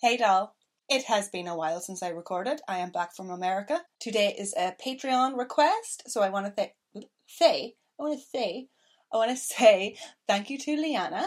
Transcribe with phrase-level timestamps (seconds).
[0.00, 0.54] Hey doll.
[0.88, 2.60] It has been a while since I recorded.
[2.68, 3.80] I am back from America.
[3.98, 8.68] Today is a Patreon request, so I want to th- say, I want to say,
[9.12, 9.96] I want to say
[10.28, 11.26] thank you to Liana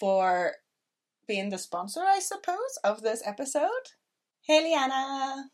[0.00, 0.54] for
[1.28, 3.92] being the sponsor, I suppose, of this episode.
[4.42, 5.50] Hey Liana.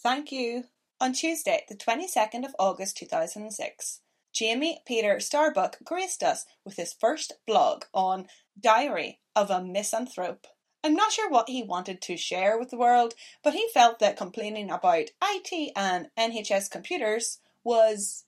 [0.00, 0.62] Thank you.
[1.00, 4.00] On Tuesday, the 22nd of August 2006,
[4.32, 10.46] Jamie Peter Starbuck graced us with his first blog on Diary of a Misanthrope.
[10.84, 14.16] I'm not sure what he wanted to share with the world, but he felt that
[14.16, 18.24] complaining about IT and NHS computers was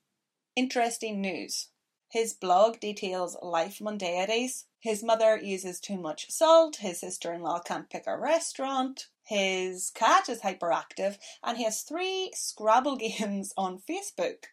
[0.56, 1.68] interesting news.
[2.10, 4.66] His blog details life mundanities.
[4.80, 9.92] His mother uses too much salt, his sister in law can't pick a restaurant, his
[9.94, 14.46] cat is hyperactive, and he has three Scrabble games on Facebook.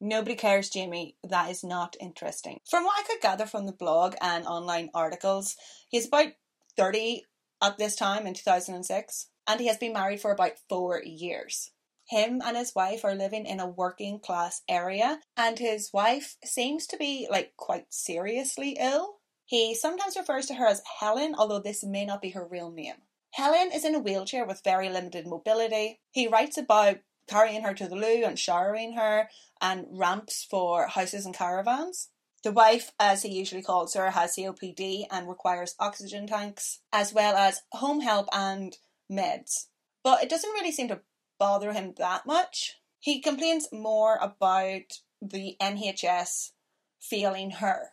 [0.00, 1.16] Nobody cares, Jamie.
[1.24, 2.60] That is not interesting.
[2.70, 5.56] From what I could gather from the blog and online articles,
[5.88, 6.34] he's about
[6.76, 7.24] 30
[7.62, 11.70] at this time in 2006, and he has been married for about four years.
[12.08, 16.86] Him and his wife are living in a working class area, and his wife seems
[16.88, 19.20] to be like quite seriously ill.
[19.46, 22.96] He sometimes refers to her as Helen, although this may not be her real name.
[23.32, 26.00] Helen is in a wheelchair with very limited mobility.
[26.12, 26.98] He writes about
[27.28, 29.28] carrying her to the loo and showering her
[29.60, 32.10] and ramps for houses and caravans.
[32.44, 37.36] The wife, as he usually calls her, has COPD and requires oxygen tanks, as well
[37.36, 38.76] as home help and
[39.10, 39.68] meds.
[40.02, 41.00] But it doesn't really seem to
[41.38, 42.74] bother him that much.
[43.00, 46.50] He complains more about the NHS
[47.00, 47.92] failing her.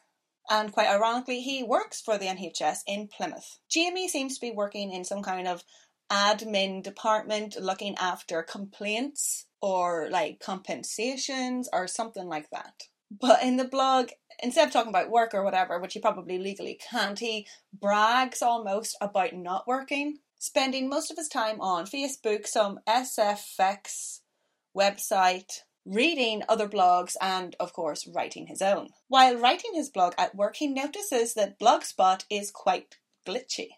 [0.49, 3.59] And quite ironically, he works for the NHS in Plymouth.
[3.69, 5.63] Jamie seems to be working in some kind of
[6.11, 12.73] admin department looking after complaints or like compensations or something like that.
[13.19, 16.79] But in the blog, instead of talking about work or whatever, which he probably legally
[16.89, 22.79] can't, he brags almost about not working, spending most of his time on Facebook, some
[22.87, 24.21] SFX
[24.75, 28.89] website, reading other blogs, and of course, writing his own.
[29.09, 32.95] While writing his blog at work, he notices that Blogspot is quite
[33.27, 33.71] glitchy,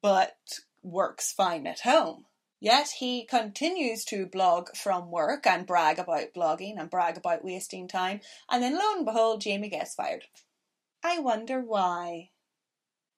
[0.00, 2.26] but works fine at home.
[2.64, 7.86] Yet he continues to blog from work and brag about blogging and brag about wasting
[7.86, 10.24] time, and then lo and behold, Jamie gets fired.
[11.02, 12.30] I wonder why.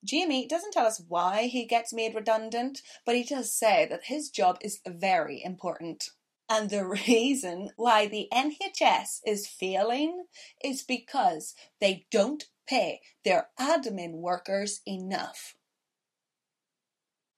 [0.03, 4.29] Jamie doesn't tell us why he gets made redundant, but he does say that his
[4.29, 6.09] job is very important.
[6.49, 10.25] And the reason why the NHS is failing
[10.61, 15.55] is because they don't pay their admin workers enough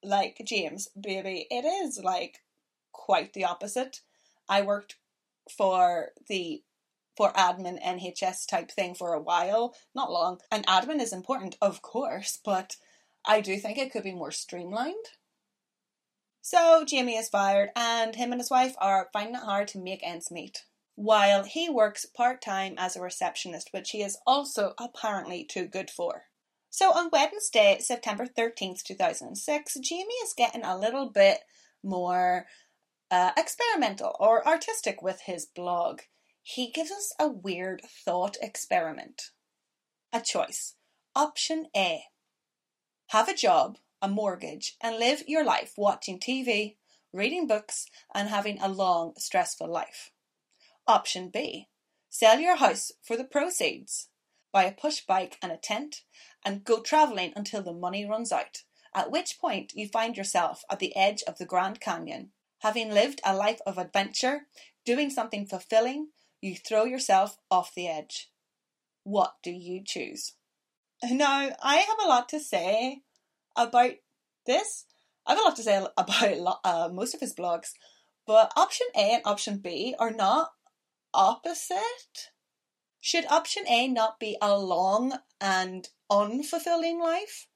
[0.04, 2.42] like James, baby, it is like
[2.92, 4.02] quite the opposite.
[4.48, 4.96] I worked
[5.50, 6.64] for the
[7.18, 10.40] for admin NHS type thing for a while, not long.
[10.50, 12.78] And admin is important, of course, but
[13.26, 14.96] I do think it could be more streamlined.
[16.42, 20.00] So Jamie is fired, and him and his wife are finding it hard to make
[20.02, 20.64] ends meet.
[20.96, 25.90] While he works part time as a receptionist, which he is also apparently too good
[25.90, 26.29] for.
[26.70, 31.40] So on Wednesday, September 13th, 2006, Jamie is getting a little bit
[31.84, 32.46] more
[33.10, 36.02] uh, experimental or artistic with his blog.
[36.44, 39.32] He gives us a weird thought experiment.
[40.14, 40.76] A choice.
[41.16, 42.04] Option A
[43.08, 46.76] Have a job, a mortgage, and live your life watching TV,
[47.12, 50.12] reading books, and having a long, stressful life.
[50.88, 51.68] Option B
[52.10, 54.10] Sell your house for the proceeds,
[54.52, 56.04] buy a push bike and a tent,
[56.46, 58.64] and go travelling until the money runs out,
[58.94, 62.32] at which point you find yourself at the edge of the Grand Canyon.
[62.60, 64.48] Having lived a life of adventure,
[64.86, 66.10] doing something fulfilling,
[66.42, 68.32] you throw yourself off the edge.
[69.04, 70.34] What do you choose?
[71.04, 73.04] Now, I have a lot to say
[73.56, 73.94] about
[74.46, 74.86] this.
[75.26, 77.74] I have a lot to say about uh, most of his blogs,
[78.26, 80.52] but option A and option B are not
[81.14, 82.32] opposite.
[83.00, 87.48] Should option A not be a long and unfulfilling life?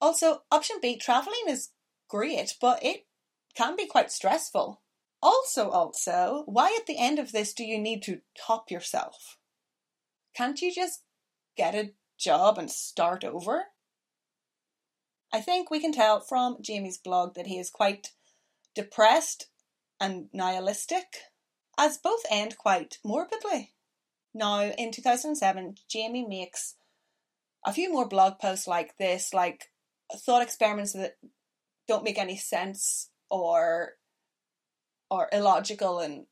[0.00, 1.70] Also, option B, traveling is
[2.08, 3.06] great, but it
[3.54, 4.80] can be quite stressful.
[5.20, 9.38] Also, also, why at the end of this do you need to top yourself?
[10.34, 11.02] Can't you just
[11.56, 13.64] get a job and start over?
[15.32, 18.12] I think we can tell from Jamie's blog that he is quite
[18.74, 19.48] depressed
[20.00, 21.16] and nihilistic,
[21.76, 23.74] as both end quite morbidly.
[24.32, 26.74] Now, in 2007, Jamie makes
[27.64, 29.70] a few more blog posts like this, like
[30.24, 31.16] thought experiments that
[31.86, 33.92] don't make any sense or
[35.10, 36.26] or illogical and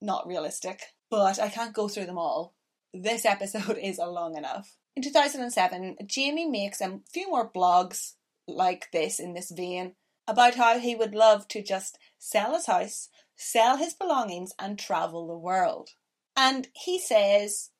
[0.00, 0.82] not realistic.
[1.10, 2.54] But I can't go through them all.
[2.94, 4.76] This episode is long enough.
[4.96, 8.14] In 2007, Jamie makes a few more blogs
[8.48, 9.94] like this in this vein
[10.26, 15.26] about how he would love to just sell his house, sell his belongings, and travel
[15.26, 15.90] the world.
[16.36, 17.70] And he says,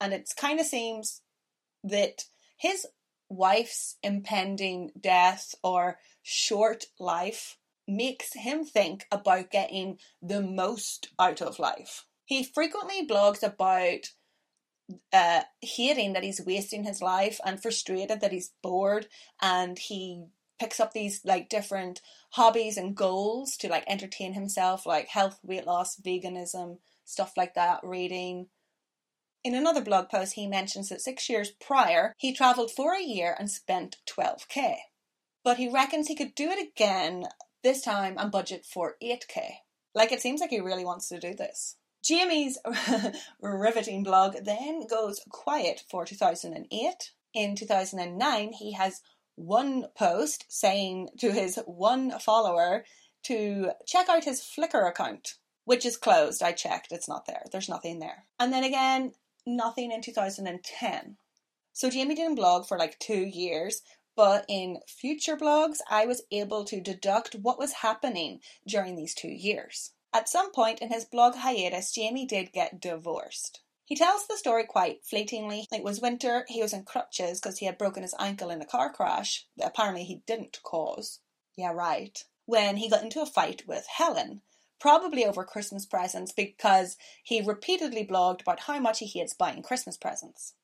[0.00, 1.22] and it kind of seems
[1.84, 2.24] that
[2.56, 2.86] his
[3.28, 11.58] wife's impending death or short life makes him think about getting the most out of
[11.58, 12.06] life.
[12.24, 14.10] He frequently blogs about
[15.12, 19.06] uh, hating that he's wasting his life and frustrated that he's bored
[19.40, 20.24] and he
[20.58, 22.00] picks up these like different
[22.30, 27.80] hobbies and goals to like entertain himself like health weight loss veganism stuff like that
[27.82, 28.46] reading
[29.44, 33.36] in another blog post he mentions that six years prior he travelled for a year
[33.38, 34.76] and spent 12k
[35.44, 37.24] but he reckons he could do it again
[37.62, 39.58] this time and budget for 8k
[39.94, 42.58] like it seems like he really wants to do this Jamie's
[43.40, 47.12] riveting blog then goes quiet for 2008.
[47.32, 49.00] In 2009, he has
[49.36, 52.84] one post saying to his one follower
[53.24, 56.42] to check out his Flickr account, which is closed.
[56.42, 57.42] I checked, it's not there.
[57.50, 58.26] There's nothing there.
[58.38, 59.14] And then again,
[59.46, 61.16] nothing in 2010.
[61.72, 63.82] So Jamie didn't blog for like two years,
[64.16, 69.32] but in future blogs, I was able to deduct what was happening during these two
[69.32, 69.92] years.
[70.12, 73.60] At some point in his blog hiatus, Jamie did get divorced.
[73.84, 75.66] He tells the story quite fleetingly.
[75.72, 78.66] It was winter, he was in crutches because he had broken his ankle in a
[78.66, 81.20] car crash that apparently he didn't cause.
[81.56, 82.24] Yeah, right.
[82.46, 84.42] When he got into a fight with Helen,
[84.80, 89.96] probably over Christmas presents because he repeatedly blogged about how much he hates buying Christmas
[89.96, 90.54] presents.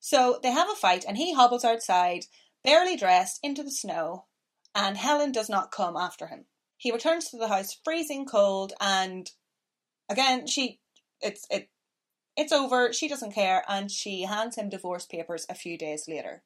[0.00, 2.26] So they have a fight and he hobbles outside,
[2.64, 4.26] barely dressed, into the snow,
[4.74, 6.46] and Helen does not come after him.
[6.76, 9.30] He returns to the house freezing cold and
[10.08, 10.78] again she
[11.20, 11.70] it's it
[12.36, 16.42] it's over, she doesn't care, and she hands him divorce papers a few days later.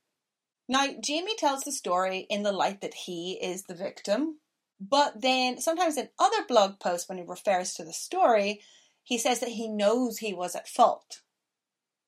[0.69, 4.38] Now, Jamie tells the story in the light that he is the victim,
[4.81, 8.62] but then sometimes in other blog posts, when he refers to the story,
[9.03, 11.21] he says that he knows he was at fault.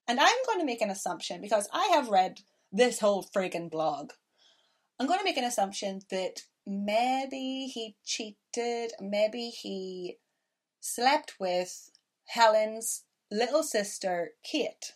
[0.09, 2.41] And I'm going to make an assumption because I have read
[2.73, 4.13] this whole friggin' blog.
[4.99, 10.17] I'm going to make an assumption that maybe he cheated, maybe he
[10.81, 11.91] slept with
[12.27, 14.93] Helen's little sister, Kate.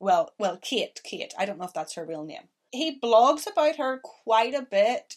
[0.00, 1.34] Well, well, Kate, Kate.
[1.38, 2.48] I don't know if that's her real name.
[2.70, 5.16] He blogs about her quite a bit,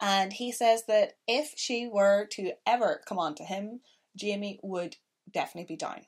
[0.00, 3.80] and he says that if she were to ever come on to him,
[4.14, 4.96] Jamie would
[5.30, 6.02] definitely be down.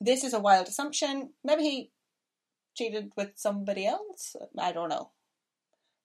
[0.00, 1.30] This is a wild assumption.
[1.44, 1.90] Maybe he
[2.74, 4.36] cheated with somebody else.
[4.58, 5.10] I don't know.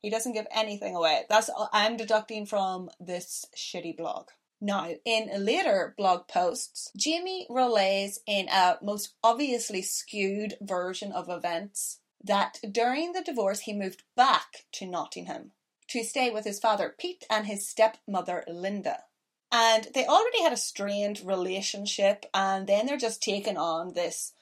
[0.01, 1.23] He doesn't give anything away.
[1.29, 4.27] That's I'm deducting from this shitty blog.
[4.59, 11.99] Now, in later blog posts, Jamie relays in a most obviously skewed version of events
[12.23, 15.51] that during the divorce he moved back to Nottingham
[15.89, 19.03] to stay with his father Pete and his stepmother Linda.
[19.51, 24.33] And they already had a strained relationship, and then they're just taking on this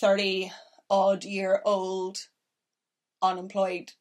[0.00, 0.52] 30
[0.90, 2.28] odd year old
[3.22, 3.92] unemployed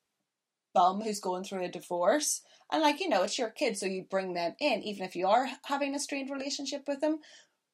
[0.73, 2.41] bum who's going through a divorce.
[2.71, 5.27] And like, you know, it's your kid, so you bring them in, even if you
[5.27, 7.19] are having a strained relationship with them.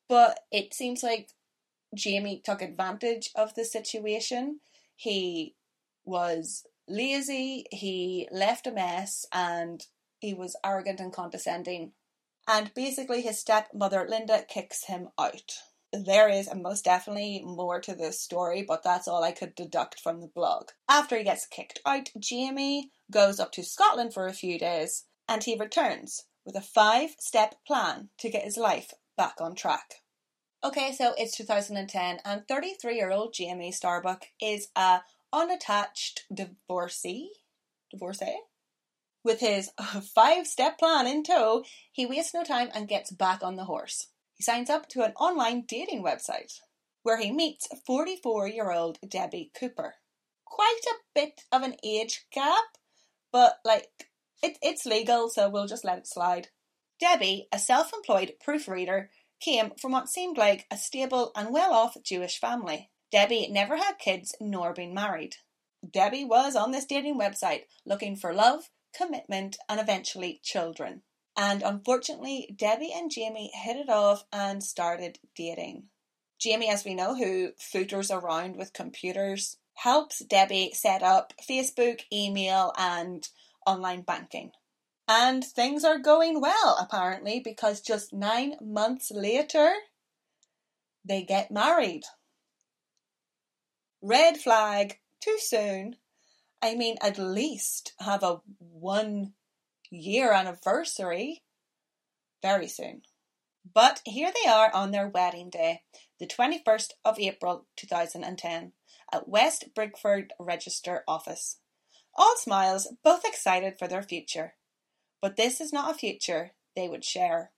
[0.07, 1.29] But it seems like
[1.95, 4.59] Jamie took advantage of the situation.
[4.95, 5.55] He
[6.05, 9.85] was lazy, he left a mess, and
[10.19, 11.93] he was arrogant and condescending.
[12.47, 15.59] And basically, his stepmother Linda kicks him out
[15.91, 20.21] there is most definitely more to this story, but that's all I could deduct from
[20.21, 20.69] the blog.
[20.87, 25.43] After he gets kicked out, Jamie goes up to Scotland for a few days and
[25.43, 29.95] he returns with a five step plan to get his life back on track.
[30.63, 35.01] Okay, so it's 2010 and 33 year old Jamie Starbuck is a
[35.33, 37.31] unattached divorcee.
[37.91, 38.39] Divorcee?
[39.23, 39.71] With his
[40.15, 44.07] five step plan in tow, he wastes no time and gets back on the horse
[44.39, 46.61] he signs up to an online dating website
[47.03, 49.95] where he meets 44 year old Debbie Cooper.
[50.45, 52.63] Quite a bit of an age gap,
[53.33, 53.89] but like
[54.41, 56.47] it, it's legal, so we'll just let it slide.
[57.01, 59.09] Debbie, a self employed proofreader,
[59.41, 62.89] came from what seemed like a stable and well off Jewish family.
[63.11, 65.37] Debbie never had kids nor been married.
[65.89, 71.01] Debbie was on this dating website looking for love, commitment, and eventually children.
[71.35, 75.85] And unfortunately, Debbie and Jamie hit it off and started dating.
[76.39, 82.73] Jamie, as we know, who footers around with computers, helps Debbie set up Facebook, email,
[82.77, 83.27] and
[83.65, 84.51] online banking.
[85.07, 89.73] And things are going well, apparently, because just nine months later,
[91.03, 92.03] they get married.
[94.01, 95.97] Red flag, too soon.
[96.61, 99.33] I mean, at least have a one
[99.89, 101.43] year anniversary
[102.41, 103.01] very soon.
[103.73, 105.83] But here they are on their wedding day,
[106.19, 108.73] the 21st of April 2010,
[109.11, 111.57] at West Bridgford Register Office.
[112.15, 114.55] All smiles, both excited for their future.
[115.21, 117.51] But this is not a future they would share.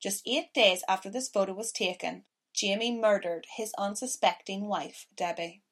[0.00, 2.24] Just eight days after this photo was taken,
[2.54, 5.62] Jamie murdered his unsuspecting wife, Debbie,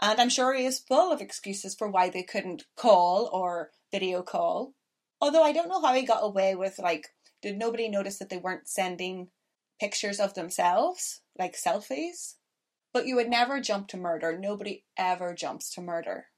[0.00, 4.22] and I'm sure he is full of excuses for why they couldn't call or video
[4.22, 4.74] call.
[5.20, 7.08] Although I don't know how he got away with, like,
[7.40, 9.28] did nobody notice that they weren't sending
[9.80, 12.34] pictures of themselves, like selfies?
[12.96, 14.38] But you would never jump to murder.
[14.38, 16.28] Nobody ever jumps to murder.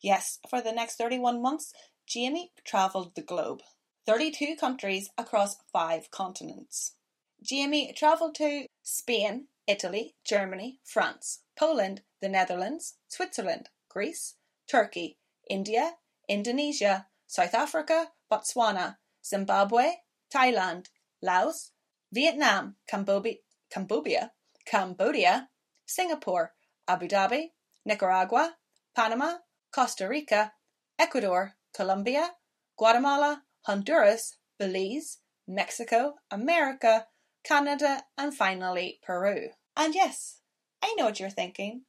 [0.00, 1.74] Yes, for the next 31 months,
[2.06, 3.60] Jamie travelled the globe.
[4.06, 6.94] 32 countries across five continents.
[7.42, 14.36] Jamie travelled to Spain, Italy, Germany, France, Poland, the Netherlands, Switzerland, Greece,
[14.66, 15.18] Turkey,
[15.50, 15.96] India,
[16.26, 19.96] Indonesia, South Africa, Botswana, Zimbabwe,
[20.34, 20.86] Thailand,
[21.20, 21.72] Laos,
[22.10, 24.30] Vietnam, Cambodia,
[24.66, 25.48] Cambodia,
[25.86, 26.54] Singapore,
[26.88, 27.52] Abu Dhabi,
[27.84, 28.56] Nicaragua,
[28.94, 29.38] Panama,
[29.72, 30.52] Costa Rica,
[30.98, 32.32] Ecuador, Colombia,
[32.76, 37.06] Guatemala, Honduras, Belize, Mexico, America,
[37.44, 39.50] Canada, and finally Peru.
[39.76, 40.40] And yes,
[40.82, 41.82] I know what you're thinking.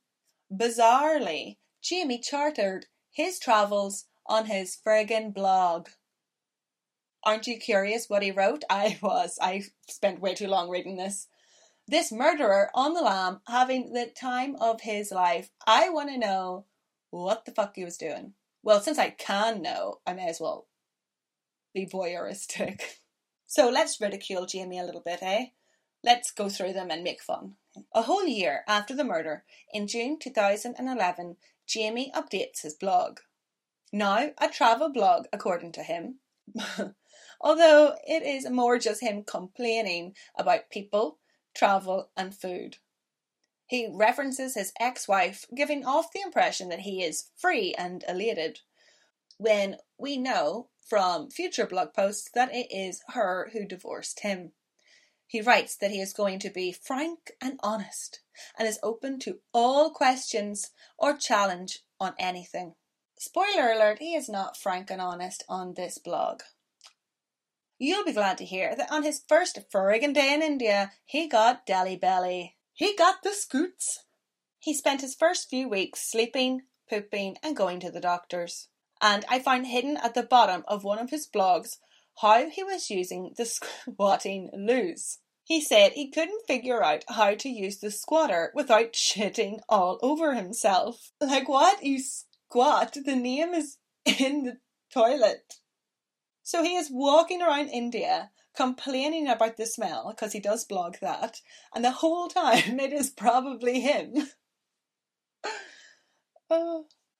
[0.51, 5.89] Bizarrely, Jamie chartered his travels on his friggin' blog.
[7.23, 8.63] Aren't you curious what he wrote?
[8.69, 9.37] I was.
[9.41, 11.27] I spent way too long reading this.
[11.87, 15.49] This murderer on the lam having the time of his life.
[15.67, 16.65] I want to know
[17.11, 18.33] what the fuck he was doing.
[18.63, 20.67] Well, since I can know, I may as well
[21.73, 22.81] be voyeuristic.
[23.47, 25.45] So let's ridicule Jamie a little bit, eh?
[26.03, 27.53] Let's go through them and make fun.
[27.93, 31.37] A whole year after the murder, in June 2011,
[31.67, 33.19] Jamie updates his blog.
[33.93, 36.19] Now a travel blog, according to him.
[37.39, 41.19] Although it is more just him complaining about people,
[41.55, 42.77] travel, and food.
[43.65, 48.59] He references his ex wife, giving off the impression that he is free and elated,
[49.37, 54.51] when we know from future blog posts that it is her who divorced him.
[55.27, 58.19] He writes that he is going to be frank and honest
[58.57, 62.75] and is open to all questions or challenge on anything.
[63.17, 66.41] Spoiler alert, he is not frank and honest on this blog.
[67.77, 71.65] You'll be glad to hear that on his first friggin' day in India, he got
[71.65, 72.55] Delhi belly.
[72.73, 74.05] He got the scoots.
[74.59, 78.69] He spent his first few weeks sleeping, pooping, and going to the doctors
[79.01, 81.77] and I found hidden at the bottom of one of his blogs
[82.21, 85.19] how he was using the squatting loos.
[85.43, 90.33] He said he couldn't figure out how to use the squatter without shitting all over
[90.33, 91.11] himself.
[91.21, 91.83] Like what?
[91.83, 92.97] You squat?
[93.05, 94.57] The name is in the
[94.91, 95.55] toilet.
[96.45, 101.41] So he is walking around India complaining about the smell because he does blog that,
[101.73, 104.29] and the whole time it is probably him.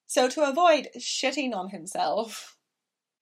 [0.08, 2.58] So, to avoid shitting on himself,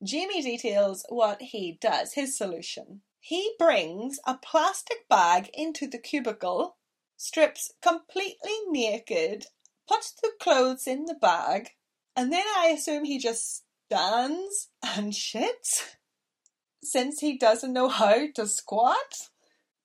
[0.03, 3.03] Jamie details what he does, his solution.
[3.21, 6.75] He brings a plastic bag into the cubicle,
[7.15, 9.45] strips completely naked,
[9.87, 11.69] puts the clothes in the bag,
[12.17, 13.62] and then I assume he just
[13.93, 15.95] stands and shits
[16.81, 19.29] since he doesn't know how to squat.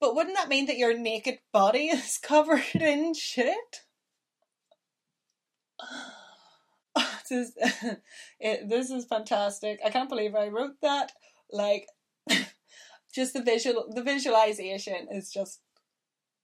[0.00, 3.82] But wouldn't that mean that your naked body is covered in shit?
[6.96, 7.52] this is
[8.40, 9.78] it, this is fantastic.
[9.84, 11.12] I can't believe I wrote that.
[11.50, 11.86] Like,
[13.14, 15.60] just the visual, the visualization is just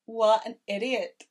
[0.06, 1.25] what an idiot.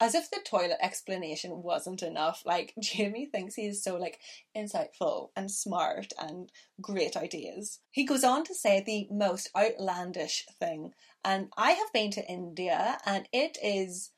[0.00, 2.42] As if the toilet explanation wasn't enough.
[2.46, 4.18] Like Jamie thinks he is so like
[4.56, 7.80] insightful and smart and great ideas.
[7.90, 10.94] He goes on to say the most outlandish thing.
[11.24, 14.12] And I have been to India and it is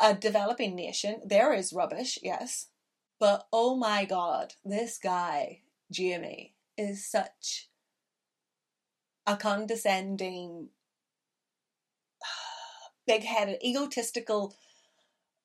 [0.00, 1.20] a developing nation.
[1.24, 2.66] There is rubbish, yes.
[3.20, 5.60] But oh my god, this guy,
[5.92, 7.68] Jamie, is such
[9.26, 10.70] a condescending,
[13.06, 14.56] big headed, egotistical.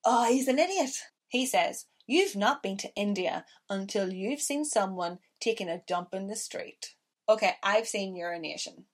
[0.10, 0.92] Oh, he's an idiot.
[1.28, 6.28] He says, You've not been to India until you've seen someone taking a dump in
[6.28, 6.94] the street.
[7.28, 8.86] Okay, I've seen urination.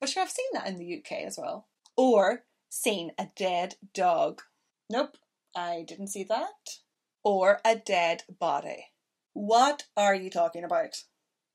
[0.00, 1.68] But sure, I've seen that in the UK as well.
[1.94, 4.40] Or seen a dead dog.
[4.88, 5.18] Nope,
[5.54, 6.78] I didn't see that.
[7.22, 8.86] Or a dead body.
[9.34, 11.02] What are you talking about?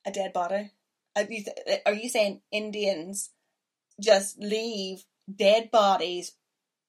[0.05, 0.73] A dead body?
[1.15, 3.31] Are you, th- are you saying Indians
[3.99, 6.33] just leave dead bodies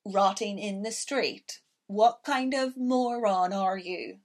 [0.04, 1.61] rotting in the street?
[1.92, 4.18] What kind of moron are you?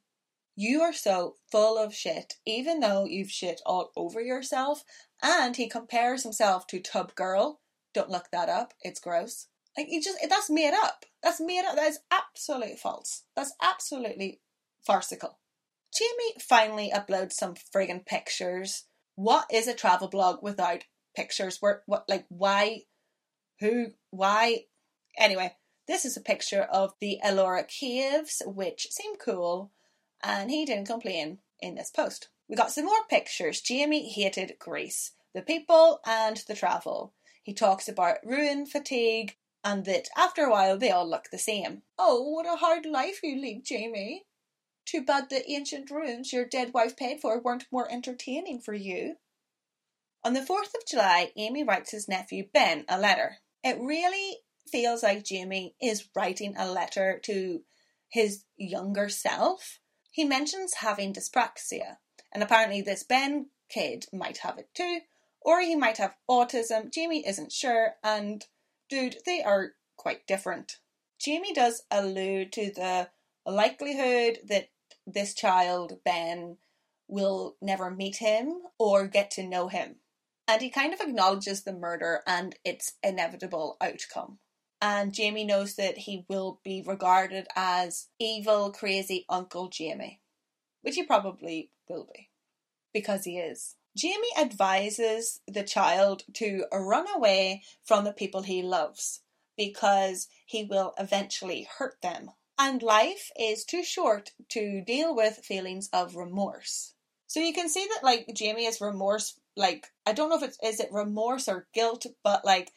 [0.56, 4.84] You are so full of shit, even though you've shit all over yourself.
[5.22, 7.60] And he compares himself to Tub Girl.
[7.94, 9.48] Don't look that up, it's gross.
[9.78, 11.06] Like, you just, that's made up.
[11.22, 11.76] That's made up.
[11.76, 13.24] That is absolutely false.
[13.36, 14.42] That's absolutely
[14.86, 15.38] farcical.
[15.96, 18.86] Jamie finally uploads some friggin' pictures
[19.18, 20.84] what is a travel blog without
[21.16, 21.58] pictures?
[21.60, 22.84] Where what like why
[23.60, 24.66] who why
[25.18, 25.56] anyway,
[25.88, 29.72] this is a picture of the Ellora Caves, which seem cool,
[30.22, 32.30] and he didn't complain in this post.
[32.50, 33.62] We got some more pictures.
[33.62, 37.14] Jamie hated Greece, the people and the travel.
[37.44, 41.84] He talks about ruin fatigue and that after a while they all look the same.
[41.98, 44.26] Oh, what a hard life you lead, Jamie.
[44.86, 49.16] Too bad the ancient ruins your dead wife paid for weren't more entertaining for you.
[50.24, 53.38] On the 4th of July, Jamie writes his nephew Ben a letter.
[53.64, 54.38] It really
[54.70, 57.62] feels like Jamie is writing a letter to
[58.10, 59.80] his younger self.
[60.12, 61.98] He mentions having dyspraxia,
[62.34, 65.00] and apparently this Ben kid might have it too,
[65.42, 66.92] or he might have autism.
[66.92, 68.46] Jamie isn't sure, and
[68.90, 70.78] dude, they are quite different.
[71.20, 73.10] Jamie does allude to the
[73.46, 74.70] likelihood that
[75.06, 76.58] this child, Ben,
[77.08, 79.96] will never meet him or get to know him.
[80.48, 84.40] And he kind of acknowledges the murder and its inevitable outcome.
[84.82, 90.22] And Jamie knows that he will be regarded as evil, crazy Uncle Jamie,
[90.82, 92.30] which he probably will be,
[92.94, 93.76] because he is.
[93.96, 99.22] Jamie advises the child to run away from the people he loves
[99.58, 105.90] because he will eventually hurt them and life is too short to deal with feelings
[105.94, 106.94] of remorse.
[107.28, 110.58] So you can see that like Jamie is remorse like I don't know if it's
[110.64, 112.72] is it remorse or guilt, but like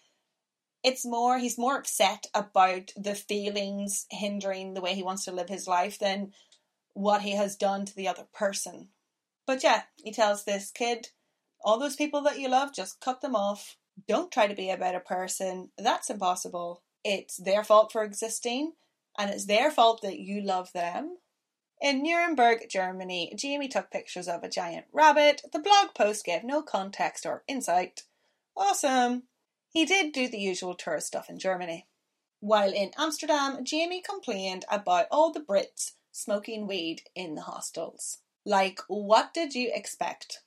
[0.83, 5.49] it's more he's more upset about the feelings hindering the way he wants to live
[5.49, 6.33] his life than
[6.95, 8.89] what he has done to the other person.
[9.47, 11.09] But yeah, he tells this kid,
[11.63, 13.77] all those people that you love, just cut them off.
[14.09, 15.71] Don't try to be a better person.
[15.77, 16.83] That's impossible.
[17.05, 18.73] It's their fault for existing
[19.19, 21.19] and it's their fault that you love them.
[21.81, 25.43] In Nuremberg, Germany, Jamie took pictures of a giant rabbit.
[25.53, 28.03] The blog post gave no context or insight.
[28.57, 29.25] Awesome!
[29.71, 31.87] He did do the usual tourist stuff in Germany.
[32.41, 38.19] While in Amsterdam, Jamie complained about all the Brits smoking weed in the hostels.
[38.45, 40.43] Like, what did you expect?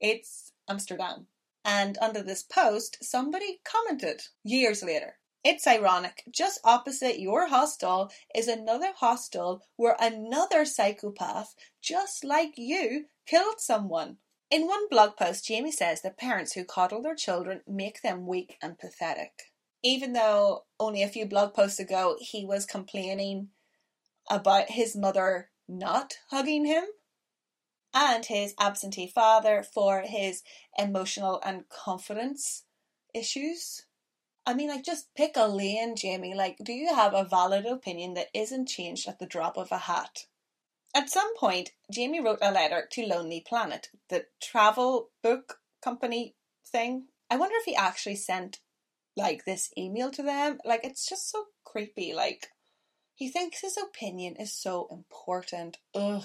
[0.00, 1.28] It's Amsterdam.
[1.64, 6.22] And under this post, somebody commented years later it's ironic.
[6.30, 14.18] Just opposite your hostel is another hostel where another psychopath, just like you, killed someone.
[14.52, 18.58] In one blog post, Jamie says that parents who coddle their children make them weak
[18.60, 19.50] and pathetic.
[19.82, 23.48] Even though only a few blog posts ago he was complaining
[24.28, 26.84] about his mother not hugging him
[27.94, 30.42] and his absentee father for his
[30.76, 32.64] emotional and confidence
[33.14, 33.86] issues.
[34.46, 36.34] I mean, like, just pick a lane, Jamie.
[36.34, 39.78] Like, do you have a valid opinion that isn't changed at the drop of a
[39.78, 40.26] hat?
[40.94, 46.34] At some point, Jamie wrote a letter to Lonely Planet, the travel book company
[46.66, 47.08] thing.
[47.30, 48.60] I wonder if he actually sent,
[49.16, 50.58] like, this email to them.
[50.64, 52.12] Like, it's just so creepy.
[52.12, 52.48] Like,
[53.14, 55.78] he thinks his opinion is so important.
[55.94, 56.24] Ugh.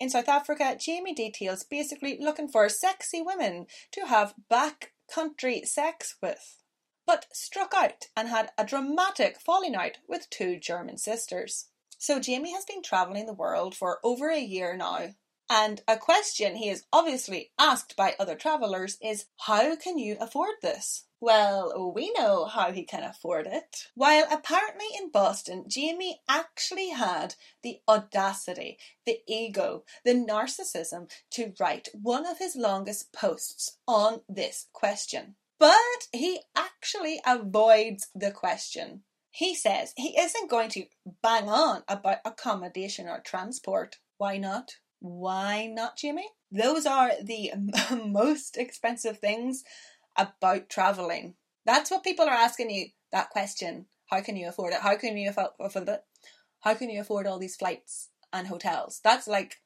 [0.00, 6.58] In South Africa, Jamie details basically looking for sexy women to have backcountry sex with
[7.08, 11.68] but struck out and had a dramatic falling out with two German sisters.
[11.98, 15.10] So Jamie has been travelling the world for over a year now.
[15.50, 20.56] And a question he is obviously asked by other travellers is how can you afford
[20.62, 21.06] this?
[21.20, 23.88] Well, we know how he can afford it.
[23.94, 31.88] While apparently in Boston, Jamie actually had the audacity, the ego, the narcissism to write
[31.92, 35.34] one of his longest posts on this question.
[35.58, 39.02] But he actually avoids the question.
[39.38, 40.86] He says he isn't going to
[41.22, 43.98] bang on about accommodation or transport.
[44.16, 44.72] Why not?
[44.98, 46.28] Why not, Jimmy?
[46.50, 47.52] Those are the
[48.04, 49.62] most expensive things
[50.16, 51.36] about traveling.
[51.64, 53.86] That's what people are asking you that question.
[54.06, 54.80] How can you afford it?
[54.80, 56.04] How can you afford it?
[56.62, 59.00] How can you afford all these flights and hotels?
[59.04, 59.58] That's like,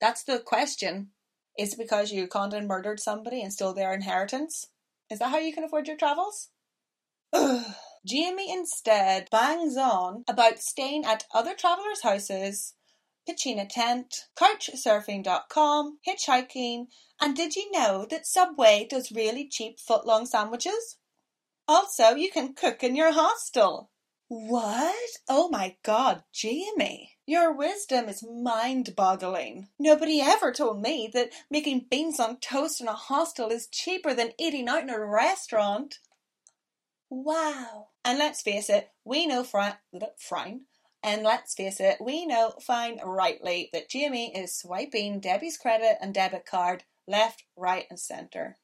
[0.00, 1.10] that's the question.
[1.56, 4.66] Is it because you conned and murdered somebody and stole their inheritance?
[5.08, 6.48] Is that how you can afford your travels?
[7.32, 7.74] Ugh.
[8.06, 12.74] Jamie instead bangs on about staying at other travellers' houses
[13.26, 16.86] pitching a tent, couchsurfing.com, hitchhiking,
[17.20, 20.96] and did you know that Subway does really cheap footlong sandwiches?
[21.68, 23.90] Also, you can cook in your hostel.
[24.26, 25.10] What?
[25.28, 27.12] Oh my god, Jamie.
[27.26, 29.68] Your wisdom is mind boggling.
[29.78, 34.32] Nobody ever told me that making beans on toast in a hostel is cheaper than
[34.38, 35.98] eating out in a restaurant.
[37.08, 37.89] Wow.
[38.04, 39.76] And let's face it, we know Fran
[41.02, 46.12] and let's face it, we know fine rightly that Jamie is swiping Debbie's credit and
[46.12, 48.58] debit card left, right, and centre.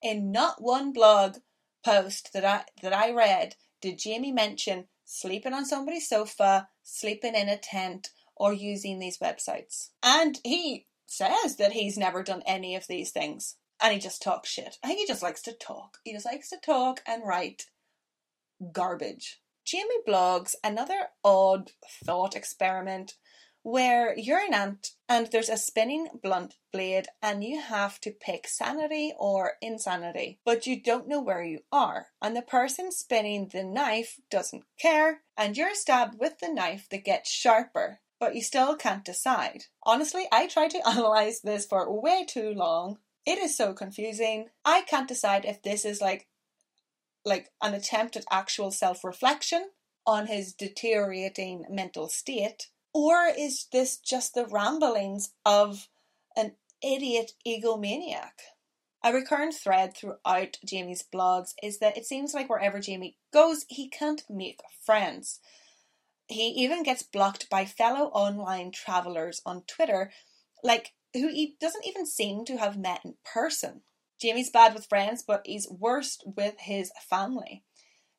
[0.00, 1.38] In not one blog
[1.84, 7.48] post that I that I read did Jamie mention sleeping on somebody's sofa, sleeping in
[7.48, 9.90] a tent, or using these websites.
[10.02, 13.56] And he says that he's never done any of these things.
[13.82, 14.78] And he just talks shit.
[14.82, 15.98] I think he just likes to talk.
[16.04, 17.66] He just likes to talk and write
[18.72, 19.40] garbage.
[19.64, 21.72] Jamie blogs another odd
[22.04, 23.14] thought experiment
[23.64, 28.46] where you're an ant and there's a spinning blunt blade and you have to pick
[28.46, 32.08] sanity or insanity, but you don't know where you are.
[32.20, 37.04] And the person spinning the knife doesn't care, and you're stabbed with the knife that
[37.04, 39.64] gets sharper, but you still can't decide.
[39.82, 42.98] Honestly, I tried to analyze this for way too long.
[43.24, 44.48] It is so confusing.
[44.66, 46.28] I can't decide if this is like
[47.24, 49.70] like an attempt at actual self reflection
[50.06, 55.88] on his deteriorating mental state, or is this just the ramblings of
[56.36, 58.32] an idiot egomaniac?
[59.02, 63.88] A recurrent thread throughout Jamie's blogs is that it seems like wherever Jamie goes, he
[63.88, 65.40] can't make friends.
[66.26, 70.10] He even gets blocked by fellow online travelers on Twitter,
[70.62, 73.82] like who he doesn't even seem to have met in person.
[74.20, 77.64] Jamie's bad with friends, but he's worst with his family.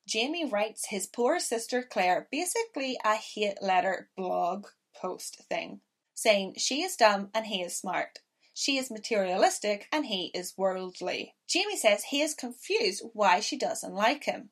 [0.06, 5.80] Jamie writes his poor sister Claire basically a hate letter blog post thing,
[6.14, 8.20] saying she is dumb and he is smart.
[8.54, 11.34] She is materialistic and he is worldly.
[11.46, 14.50] Jamie says he is confused why she doesn't like him.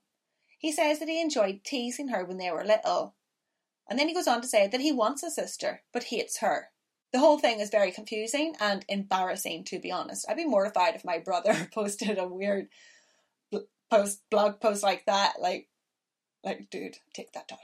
[0.58, 3.14] He says that he enjoyed teasing her when they were little.
[3.88, 6.70] And then he goes on to say that he wants a sister but hates her.
[7.14, 10.26] The whole thing is very confusing and embarrassing, to be honest.
[10.28, 12.66] I'd be mortified if my brother posted a weird
[13.88, 15.34] post blog post like that.
[15.40, 15.68] Like,
[16.42, 17.60] like, dude, take that down.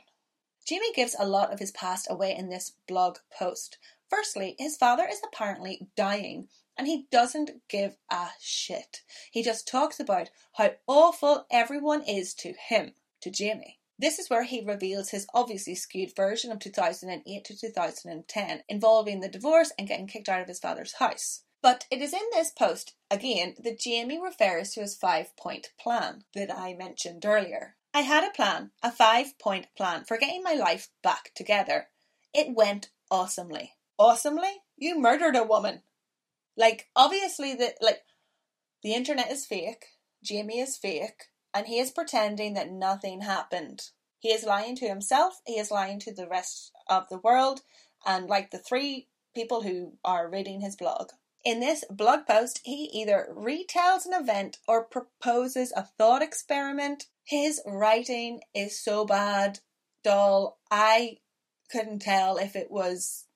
[0.64, 3.78] Jimmy gives a lot of his past away in this blog post.
[4.08, 6.46] Firstly, his father is apparently dying
[6.78, 9.02] and he doesn't give a shit.
[9.32, 13.79] He just talks about how awful everyone is to him, to Jamie.
[14.00, 19.28] This is where he reveals his obviously skewed version of 2008 to 2010, involving the
[19.28, 21.42] divorce and getting kicked out of his father's house.
[21.60, 26.24] But it is in this post, again, that Jamie refers to his five point plan
[26.34, 27.76] that I mentioned earlier.
[27.92, 31.88] I had a plan, a five point plan for getting my life back together.
[32.32, 33.74] It went awesomely.
[33.98, 34.62] Awesomely?
[34.78, 35.82] You murdered a woman.
[36.56, 38.00] Like, obviously, the, like,
[38.82, 39.84] the internet is fake,
[40.24, 43.90] Jamie is fake, and he is pretending that nothing happened.
[44.18, 47.62] He is lying to himself, he is lying to the rest of the world,
[48.04, 51.10] and like the three people who are reading his blog.
[51.44, 57.06] In this blog post, he either retells an event or proposes a thought experiment.
[57.24, 59.60] His writing is so bad,
[60.04, 61.18] dull, I
[61.70, 63.26] couldn't tell if it was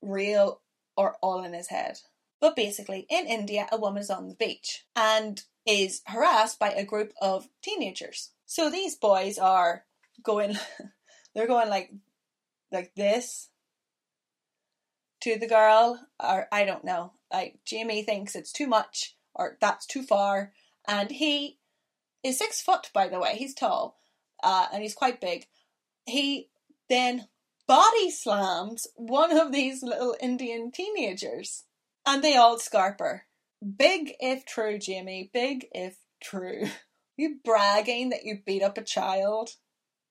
[0.00, 0.62] real
[0.96, 1.98] or all in his head.
[2.42, 6.84] But basically, in India, a woman is on the beach and is harassed by a
[6.84, 8.30] group of teenagers.
[8.46, 9.84] So these boys are
[10.24, 10.58] going,
[11.34, 11.92] they're going like,
[12.72, 13.48] like this
[15.20, 17.12] to the girl, or I don't know.
[17.32, 20.52] Like Jamie thinks it's too much, or that's too far,
[20.86, 21.60] and he
[22.24, 23.36] is six foot, by the way.
[23.36, 24.00] He's tall,
[24.42, 25.46] uh, and he's quite big.
[26.06, 26.48] He
[26.88, 27.28] then
[27.68, 31.62] body slams one of these little Indian teenagers.
[32.04, 33.20] And the old Scarper.
[33.76, 35.30] Big if true, Jamie.
[35.32, 36.66] Big if true.
[37.14, 39.50] You bragging that you beat up a child.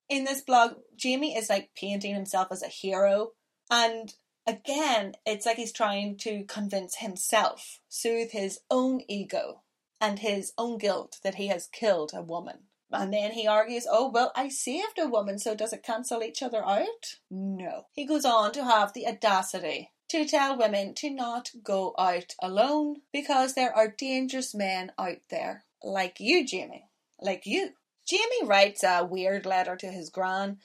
[0.08, 3.32] In this blog, Jamie is like painting himself as a hero.
[3.72, 4.14] And
[4.46, 9.64] again, it's like he's trying to convince himself, soothe his own ego
[10.00, 12.68] and his own guilt that he has killed a woman.
[12.92, 16.44] And then he argues, oh, well, I saved a woman, so does it cancel each
[16.44, 17.16] other out?
[17.30, 17.86] No.
[17.94, 22.98] He goes on to have the audacity to tell women to not go out alone
[23.14, 26.90] because there are dangerous men out there, like you, Jamie.
[27.22, 27.70] Like you.
[28.06, 30.58] Jamie writes a weird letter to his gran.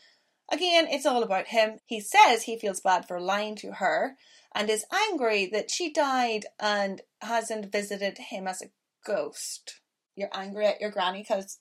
[0.50, 1.78] Again, it's all about him.
[1.84, 4.16] He says he feels bad for lying to her
[4.52, 8.70] and is angry that she died and hasn't visited him as a
[9.06, 9.80] ghost.
[10.16, 11.58] You're angry at your granny because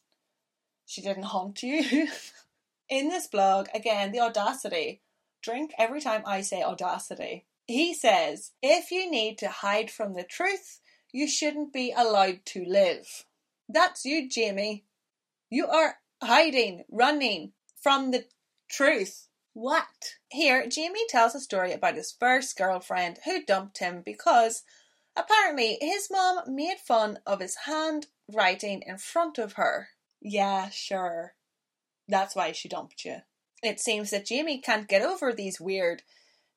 [0.88, 2.08] she didn't haunt you.
[2.90, 5.02] In this blog, again, the audacity.
[5.44, 7.46] Drink every time I say audacity.
[7.68, 10.80] He says, if you need to hide from the truth,
[11.12, 13.26] you shouldn't be allowed to live.
[13.68, 14.86] That's you, Jamie.
[15.50, 18.26] You are hiding, running from the
[18.70, 19.28] truth.
[19.54, 20.18] What?
[20.30, 24.64] Here, Jamie tells a story about his first girlfriend who dumped him because
[25.16, 29.90] apparently his mom made fun of his handwriting in front of her.
[30.22, 31.36] Yeah, sure.
[32.08, 33.18] That's why she dumped you.
[33.64, 36.04] It seems that Jamie can't get over these weird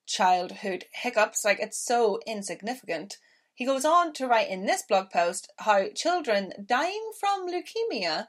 [0.09, 3.19] childhood hiccups, like it's so insignificant.
[3.55, 8.29] He goes on to write in this blog post how children dying from leukemia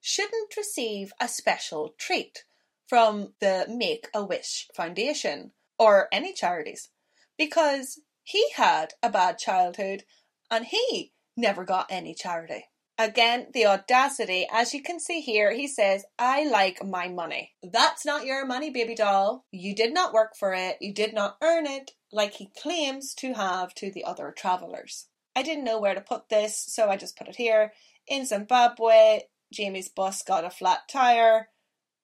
[0.00, 2.44] shouldn't receive a special treat
[2.86, 6.90] from the Make a Wish Foundation or any charities
[7.36, 10.04] because he had a bad childhood
[10.50, 12.66] and he never got any charity.
[12.98, 17.52] Again, the audacity, as you can see here, he says, I like my money.
[17.62, 19.44] That's not your money, baby doll.
[19.50, 20.78] You did not work for it.
[20.80, 25.08] You did not earn it like he claims to have to the other travellers.
[25.34, 27.74] I didn't know where to put this, so I just put it here.
[28.08, 29.20] In Zimbabwe,
[29.52, 31.50] Jamie's bus got a flat tire,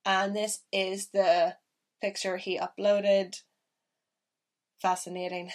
[0.05, 1.57] and this is the
[2.03, 3.37] picture he uploaded.
[4.79, 5.53] Fascinating.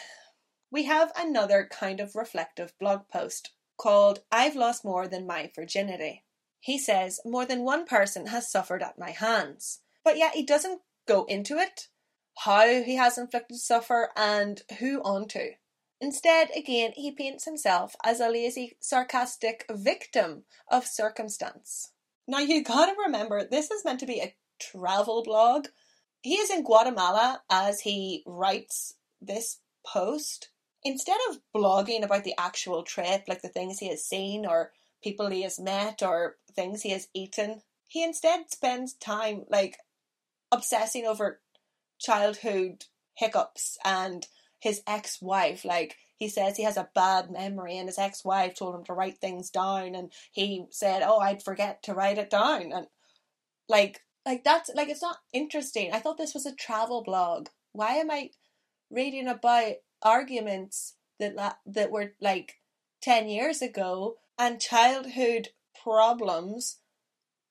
[0.71, 6.23] We have another kind of reflective blog post called I've Lost More Than My Virginity.
[6.59, 10.81] He says more than one person has suffered at my hands, but yet he doesn't
[11.07, 11.87] go into it,
[12.39, 15.51] how he has inflicted suffer, and who onto.
[15.99, 21.91] Instead, again, he paints himself as a lazy, sarcastic victim of circumstance.
[22.27, 25.67] Now, you gotta remember, this is meant to be a travel blog.
[26.21, 30.49] He is in Guatemala as he writes this post,
[30.83, 34.71] instead of blogging about the actual trip, like the things he has seen or
[35.03, 39.77] people he has met or things he has eaten, he instead spends time like
[40.51, 41.41] obsessing over
[41.99, 42.85] childhood
[43.15, 44.27] hiccups and
[44.59, 45.65] his ex wife.
[45.65, 48.93] Like he says he has a bad memory and his ex wife told him to
[48.93, 52.87] write things down and he said, Oh, I'd forget to write it down and
[53.69, 55.91] like like that's like it's not interesting.
[55.93, 57.47] I thought this was a travel blog.
[57.71, 58.31] Why am I
[58.89, 62.55] reading about arguments that that were like
[63.01, 65.49] 10 years ago and childhood
[65.81, 66.77] problems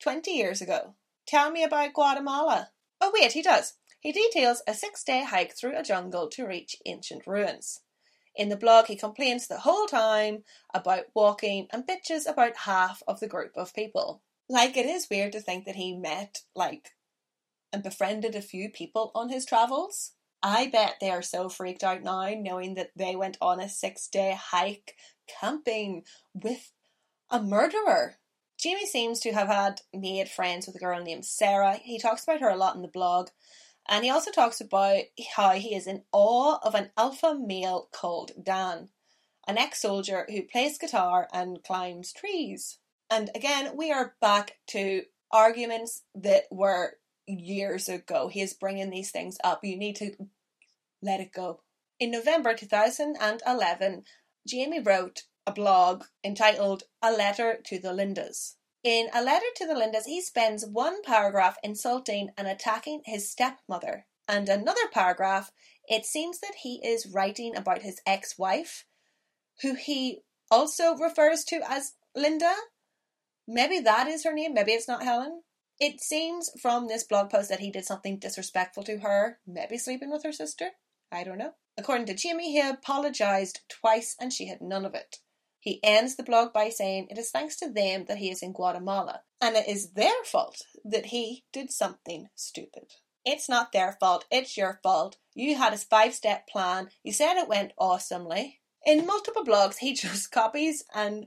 [0.00, 0.94] 20 years ago.
[1.26, 2.70] Tell me about Guatemala.
[3.00, 3.74] Oh, wait, he does.
[4.00, 7.80] He details a six day hike through a jungle to reach ancient ruins.
[8.36, 13.18] In the blog, he complains the whole time about walking and bitches about half of
[13.18, 14.22] the group of people.
[14.48, 16.90] Like, it is weird to think that he met, like,
[17.72, 20.12] and befriended a few people on his travels.
[20.48, 24.06] I bet they are so freaked out now knowing that they went on a six
[24.06, 24.94] day hike
[25.26, 26.04] camping
[26.34, 26.70] with
[27.28, 28.14] a murderer.
[28.56, 31.80] Jamie seems to have had made friends with a girl named Sarah.
[31.82, 33.30] He talks about her a lot in the blog.
[33.88, 35.02] And he also talks about
[35.34, 38.90] how he is in awe of an alpha male called Dan,
[39.48, 42.78] an ex soldier who plays guitar and climbs trees.
[43.10, 48.28] And again, we are back to arguments that were years ago.
[48.28, 49.64] He is bringing these things up.
[49.64, 50.12] You need to
[51.06, 51.60] let it go.
[51.98, 54.02] In November 2011,
[54.46, 58.56] Jamie wrote a blog entitled A Letter to the Lindas.
[58.82, 64.06] In A Letter to the Lindas, he spends one paragraph insulting and attacking his stepmother,
[64.28, 65.52] and another paragraph,
[65.88, 68.84] it seems that he is writing about his ex wife,
[69.62, 72.52] who he also refers to as Linda.
[73.48, 75.42] Maybe that is her name, maybe it's not Helen.
[75.78, 80.10] It seems from this blog post that he did something disrespectful to her, maybe sleeping
[80.10, 80.70] with her sister.
[81.10, 81.52] I don't know.
[81.78, 85.18] According to Jamie, he apologised twice and she had none of it.
[85.66, 88.52] He ends the blog by saying it is thanks to them that he is in
[88.52, 92.92] Guatemala, and it is their fault that he did something stupid.
[93.24, 95.16] It's not their fault, it's your fault.
[95.34, 98.60] You had a five step plan, you said it went awesomely.
[98.84, 101.26] In multiple blogs, he just copies and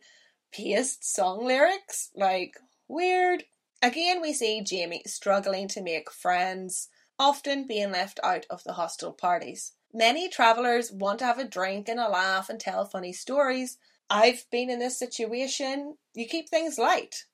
[0.54, 2.10] pastes song lyrics.
[2.16, 2.54] Like,
[2.88, 3.44] weird.
[3.82, 6.88] Again, we see Jamie struggling to make friends,
[7.20, 9.74] often being left out of the hostel parties.
[9.94, 13.78] Many travellers want to have a drink and a laugh and tell funny stories.
[14.10, 15.98] I've been in this situation.
[16.16, 17.26] You keep things light.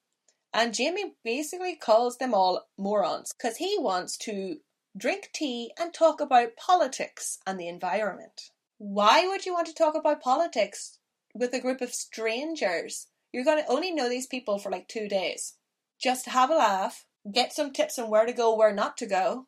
[0.54, 4.58] And Jamie basically calls them all morons because he wants to
[4.98, 8.52] drink tea and talk about politics and the environment.
[8.78, 10.98] Why would you want to talk about politics
[11.34, 13.08] with a group of strangers?
[13.34, 15.56] You're going to only know these people for like two days.
[16.02, 19.48] Just have a laugh, get some tips on where to go, where not to go.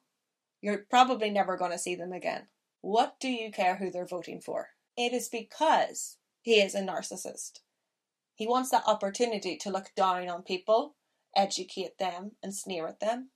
[0.62, 2.48] You're probably never going to see them again.
[2.82, 4.70] What do you care who they're voting for?
[4.96, 7.60] It is because he is a narcissist.
[8.36, 10.96] He wants that opportunity to look down on people
[11.38, 13.30] educate them and sneer at them,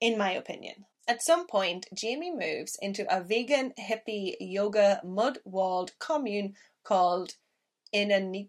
[0.00, 0.86] in my opinion.
[1.06, 7.34] At some point, Jamie moves into a vegan, hippie, yoga, mud walled commune called
[7.94, 8.48] Inanita.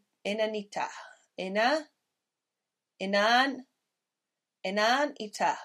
[1.39, 1.87] Ina?
[3.01, 3.57] Inan?
[4.65, 5.55] Inanita.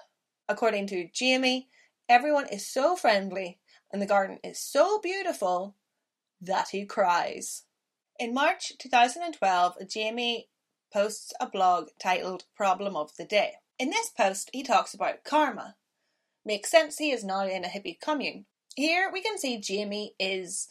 [0.49, 1.69] According to Jamie,
[2.09, 3.59] everyone is so friendly
[3.93, 5.77] and the garden is so beautiful
[6.41, 7.63] that he cries.
[8.19, 10.49] In March 2012, Jamie
[10.93, 13.55] posts a blog titled Problem of the Day.
[13.79, 15.77] In this post, he talks about karma.
[16.45, 18.47] Makes sense he is now in a hippie commune.
[18.77, 20.69] Here we can see Jamie is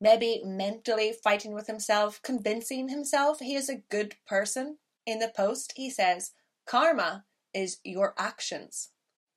[0.00, 4.78] maybe mentally fighting with himself, convincing himself he is a good person.
[5.06, 6.32] In the post, he says,
[6.66, 8.90] Karma is your actions.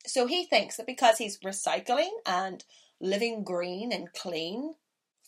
[0.08, 2.64] So he thinks that because he's recycling and
[3.00, 4.76] living green and clean,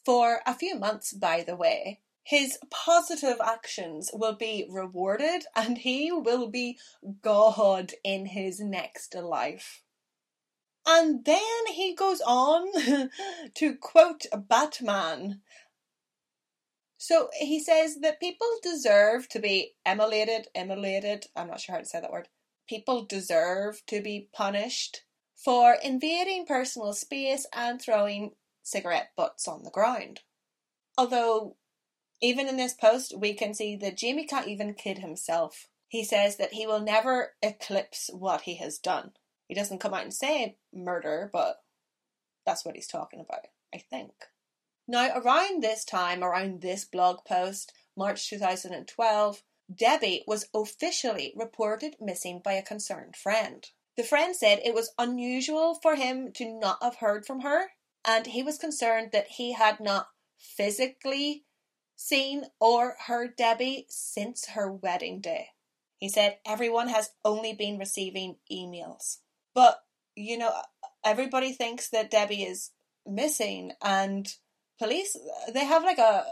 [0.05, 6.11] for a few months, by the way, his positive actions will be rewarded and he
[6.11, 6.77] will be
[7.21, 9.83] God in his next life.
[10.87, 13.09] And then he goes on
[13.55, 15.41] to quote Batman.
[16.97, 21.85] So he says that people deserve to be emulated, emulated, I'm not sure how to
[21.85, 22.29] say that word.
[22.69, 25.01] People deserve to be punished
[25.35, 30.19] for invading personal space and throwing cigarette butts on the ground.
[30.95, 31.55] Although
[32.21, 35.67] even in this post, we can see that Jamie can't even kid himself.
[35.87, 39.13] He says that he will never eclipse what he has done.
[39.47, 41.63] He doesn't come out and say murder, but
[42.45, 44.11] that's what he's talking about, I think.
[44.87, 49.41] Now, around this time, around this blog post, March 2012,
[49.73, 53.69] Debbie was officially reported missing by a concerned friend.
[53.97, 57.71] The friend said it was unusual for him to not have heard from her,
[58.05, 61.43] and he was concerned that he had not physically
[61.95, 65.49] seen or heard Debbie since her wedding day.
[65.97, 69.17] He said everyone has only been receiving emails.
[69.53, 69.83] But,
[70.15, 70.53] you know,
[71.03, 72.71] everybody thinks that Debbie is
[73.05, 74.33] missing and
[74.77, 75.17] police
[75.51, 76.23] they have like a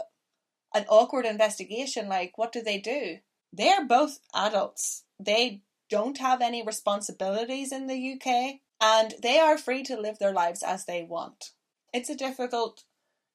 [0.74, 3.18] an awkward investigation like what do they do?
[3.52, 5.04] They're both adults.
[5.18, 10.32] They don't have any responsibilities in the UK and they are free to live their
[10.32, 11.52] lives as they want.
[11.92, 12.84] It's a difficult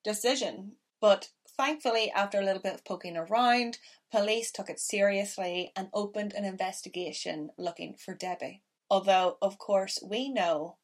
[0.04, 3.78] decision, but Thankfully, after a little bit of poking around,
[4.12, 8.64] police took it seriously and opened an investigation looking for Debbie.
[8.90, 10.78] Although, of course, we know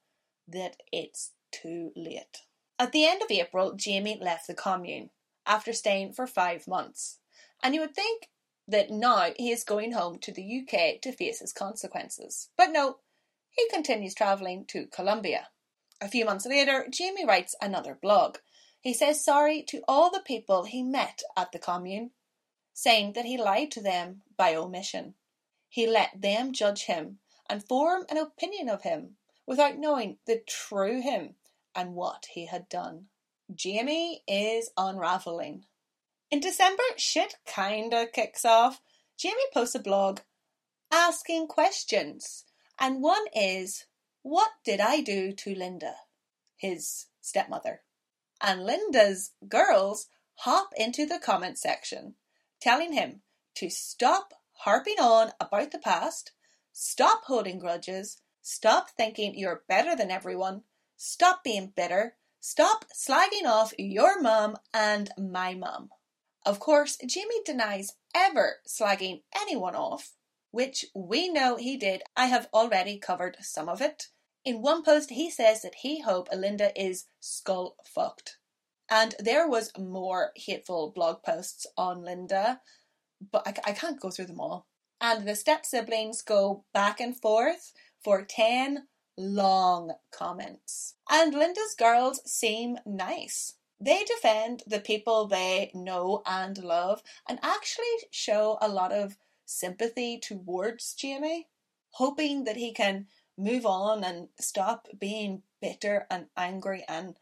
[0.48, 2.42] that it's too late.
[2.78, 5.10] At the end of April, Jamie left the commune
[5.46, 7.20] after staying for five months.
[7.64, 8.30] And you would think
[8.70, 12.50] that now he is going home to the UK to face his consequences.
[12.58, 12.98] But no,
[13.50, 15.50] he continues travelling to Colombia.
[16.02, 18.38] A few months later, Jamie writes another blog
[18.82, 22.12] he says sorry to all the people he met at the commune,
[22.74, 25.16] saying that he lied to them by omission.
[25.68, 31.02] He let them judge him and form an opinion of him without knowing the true
[31.02, 31.36] him
[31.76, 33.08] and what he had done.
[33.54, 35.66] Jamie is unraveling.
[36.32, 38.82] In December, shit kinda kicks off.
[39.18, 40.22] Jamie posts a blog
[40.92, 42.46] asking questions,
[42.78, 43.86] and one is,
[44.22, 45.96] What did I do to Linda?
[46.56, 47.84] His stepmother
[48.42, 52.16] and Linda's girls hop into the comment section,
[52.62, 53.22] telling him
[53.56, 56.32] to stop harping on about the past,
[56.72, 60.64] stop holding grudges, stop thinking you're better than everyone,
[60.96, 65.90] stop being bitter, stop slagging off your mum and my mum.
[66.46, 70.14] Of course, Jimmy denies ever slagging anyone off,
[70.52, 72.04] which we know he did.
[72.16, 74.08] I have already covered some of it.
[74.46, 78.38] In one post, he says that he hope Alinda is skull fucked.
[78.90, 82.62] And there was more hateful blog posts on Linda,
[83.32, 84.66] but I, I can't go through them all.
[85.02, 87.74] And the step siblings go back and forth
[88.04, 88.88] for 10
[89.18, 90.96] long comments.
[91.10, 93.56] And Linda's girls seem nice.
[93.82, 100.20] They defend the people they know and love and actually show a lot of sympathy
[100.20, 101.48] towards Jamie,
[101.92, 103.08] hoping that he can
[103.38, 107.16] move on and stop being bitter and angry and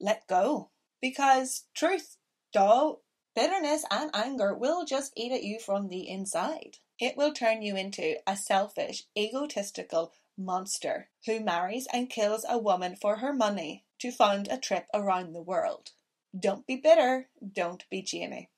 [0.00, 0.70] let go.
[1.00, 2.16] Because truth,
[2.52, 3.02] doll,
[3.34, 6.78] bitterness and anger will just eat at you from the inside.
[6.98, 12.96] It will turn you into a selfish, egotistical monster who marries and kills a woman
[12.96, 15.90] for her money to fund a trip around the world.
[16.38, 18.50] Don't be bitter, don't be Jamie.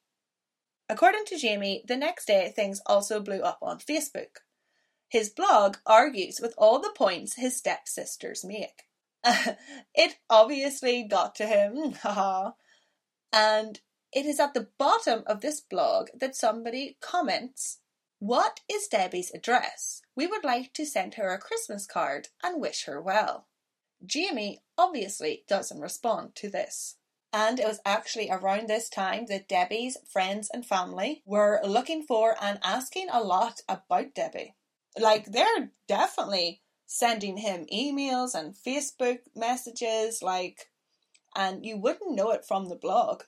[0.88, 4.40] According to Jamie, the next day things also blew up on Facebook.
[5.09, 8.84] His blog argues with all the points his stepsisters make.
[9.95, 12.53] it obviously got to him, haha.
[13.30, 13.80] and
[14.12, 17.80] it is at the bottom of this blog that somebody comments
[18.18, 20.01] What is Debbie's address?
[20.16, 23.47] We would like to send her a Christmas card and wish her well.
[24.07, 26.96] Jamie obviously doesn't respond to this.
[27.32, 32.36] And it was actually around this time that Debbie's friends and family were looking for
[32.40, 34.55] and asking a lot about Debbie.
[34.96, 40.70] Like, they're definitely sending him emails and Facebook messages, like,
[41.34, 43.24] and you wouldn't know it from the blog.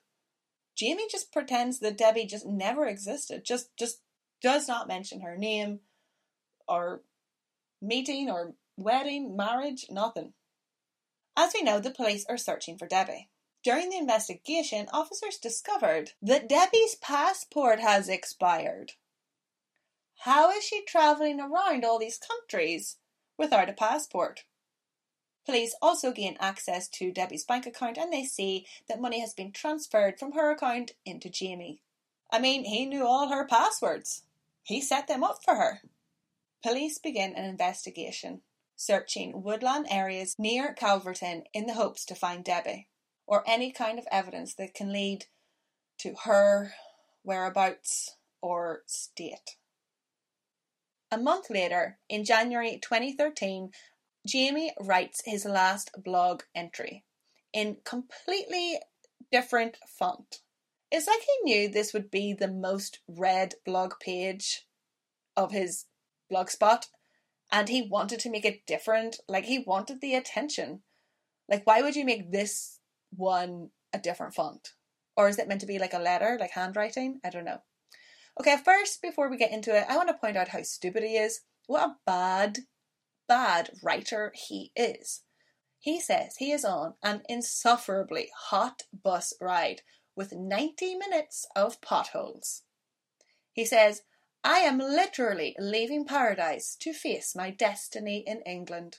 [0.77, 4.03] Jamie just pretends that Debbie just never existed, just just
[4.43, 5.81] does not mention her name
[6.69, 7.03] or
[7.81, 10.35] meeting or wedding, marriage, nothing.
[11.37, 13.29] As we know, the police are searching for Debbie.
[13.63, 18.93] During the investigation, officers discovered that Debbie's passport has expired.
[20.21, 22.97] How is she travelling around all these countries
[23.37, 24.45] without a passport?
[25.45, 29.53] Police also gain access to Debbie's bank account and they see that money has been
[29.53, 31.83] transferred from her account into Jamie.
[32.33, 34.25] I mean, he knew all her passwords.
[34.65, 35.83] He set them up for her.
[36.63, 38.41] Police begin an investigation,
[38.77, 42.89] searching woodland areas near Calverton in the hopes to find Debbie
[43.27, 45.25] or any kind of evidence that can lead
[45.99, 46.75] to her
[47.25, 49.57] whereabouts or state.
[51.11, 53.71] A month later, in January 2013,
[54.27, 57.05] Jamie writes his last blog entry
[57.53, 58.79] in completely
[59.33, 60.41] different font.
[60.91, 64.67] It's like he knew this would be the most read blog page
[65.37, 65.87] of his
[66.31, 66.87] blogspot
[67.51, 69.19] and he wanted to make it different.
[69.29, 70.83] Like he wanted the attention.
[71.49, 72.81] Like, why would you make this
[73.15, 74.71] one a different font?
[75.17, 77.21] Or is it meant to be like a letter, like handwriting?
[77.25, 77.61] I don't know.
[78.39, 81.17] Okay, first, before we get into it, I want to point out how stupid he
[81.17, 81.41] is.
[81.67, 82.59] What a bad,
[83.27, 85.23] bad writer he is.
[85.79, 89.83] He says he is on an insufferably hot bus ride
[90.15, 92.63] with 90 minutes of potholes.
[93.53, 94.03] He says,
[94.49, 98.99] I am literally leaving paradise to face my destiny in England.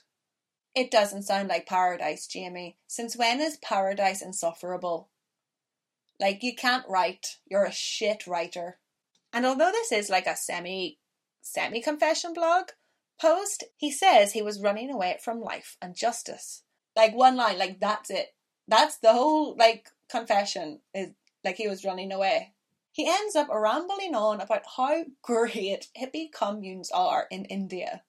[0.74, 2.76] It doesn't sound like paradise, Jamie.
[2.86, 5.08] Since when is paradise insufferable?
[6.20, 7.38] Like, you can't write.
[7.46, 8.78] You're a shit writer.
[9.32, 10.98] And although this is like a semi
[11.40, 12.68] semi confession blog
[13.18, 16.62] post, he says he was running away from life and justice.
[16.94, 18.34] Like one line, like that's it.
[18.68, 22.52] That's the whole like confession is like he was running away.
[22.98, 28.02] He ends up rambling on about how great hippie communes are in India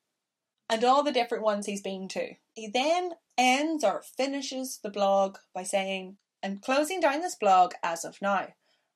[0.68, 2.34] and all the different ones he's been to.
[2.56, 8.04] He then ends or finishes the blog by saying, I'm closing down this blog as
[8.04, 8.48] of now.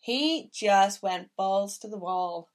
[0.00, 2.50] he just went balls to the wall.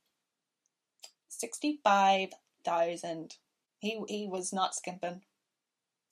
[1.30, 3.38] 65,000.
[3.80, 5.24] He he was not skimping.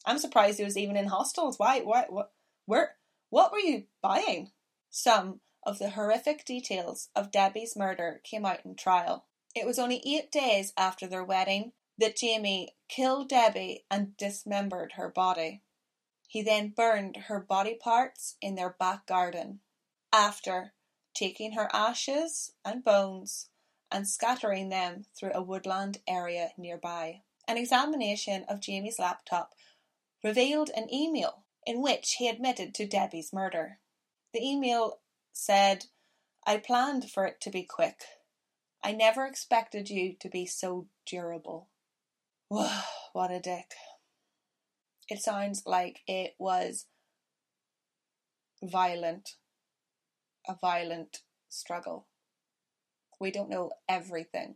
[0.06, 1.60] I'm surprised he was even in hostels.
[1.60, 1.82] Why?
[1.82, 2.06] Why?
[2.10, 2.32] What?
[2.66, 2.96] Where?
[3.30, 4.52] What were you buying?
[4.90, 9.27] Some of the horrific details of Debbie's murder came out in trial.
[9.58, 15.10] It was only eight days after their wedding that Jamie killed Debbie and dismembered her
[15.10, 15.64] body.
[16.28, 19.62] He then burned her body parts in their back garden.
[20.14, 20.74] After,
[21.16, 23.50] taking her ashes and bones
[23.92, 27.24] and scattering them through a woodland area nearby.
[27.48, 29.56] An examination of Jamie's laptop
[30.24, 33.80] revealed an email in which he admitted to Debbie's murder.
[34.36, 35.00] The email
[35.34, 35.88] said,
[36.46, 38.04] I planned for it to be quick.
[38.88, 41.68] I never expected you to be so durable.
[42.48, 43.74] what a dick.
[45.10, 46.86] It sounds like it was
[48.64, 49.32] violent,
[50.48, 51.18] a violent
[51.50, 52.08] struggle.
[53.20, 54.56] We don't know everything.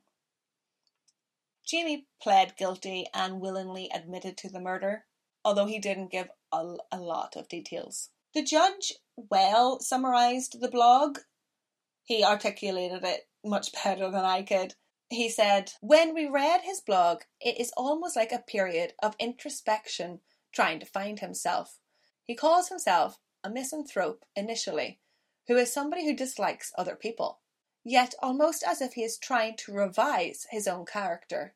[1.68, 5.08] Jamie pled guilty and willingly admitted to the murder,
[5.44, 8.12] although he didn't give a, a lot of details.
[8.34, 11.18] The judge well summarised the blog.
[12.06, 14.76] He articulated it much better than I could.
[15.10, 20.22] He said, When we read his blog, it is almost like a period of introspection
[20.52, 21.80] trying to find himself.
[22.24, 25.00] He calls himself a misanthrope initially,
[25.48, 27.40] who is somebody who dislikes other people,
[27.84, 31.56] yet almost as if he is trying to revise his own character,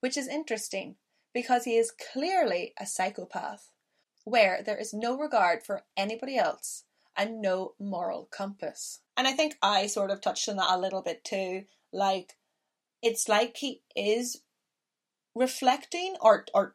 [0.00, 0.96] which is interesting
[1.32, 3.70] because he is clearly a psychopath,
[4.24, 6.84] where there is no regard for anybody else
[7.16, 9.00] and no moral compass.
[9.16, 11.64] And I think I sort of touched on that a little bit too.
[11.92, 12.34] Like,
[13.02, 14.42] it's like he is
[15.34, 16.74] reflecting or or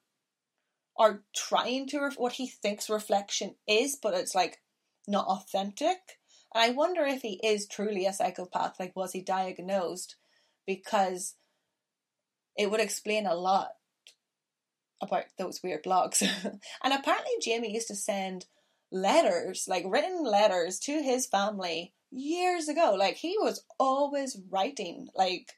[0.97, 4.59] are trying to ref- what he thinks reflection is, but it's like
[5.07, 5.97] not authentic.
[6.53, 8.79] And I wonder if he is truly a psychopath.
[8.79, 10.17] Like, was he diagnosed?
[10.67, 11.35] Because
[12.57, 13.69] it would explain a lot
[15.01, 16.21] about those weird blogs.
[16.83, 18.45] and apparently, Jamie used to send
[18.91, 22.95] letters, like written letters to his family years ago.
[22.97, 25.09] Like, he was always writing.
[25.15, 25.53] Like,